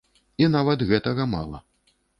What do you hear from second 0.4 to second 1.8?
І нават гэтага мала.